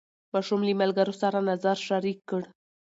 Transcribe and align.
ماشوم 0.33 0.61
له 0.67 0.73
ملګرو 0.81 1.13
سره 1.21 1.39
نظر 1.49 1.77
شریک 1.87 2.19
کړ 2.29 2.41